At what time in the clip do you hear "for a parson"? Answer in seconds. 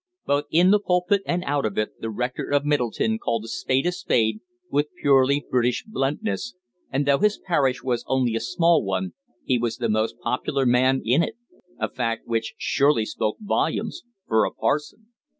14.27-15.09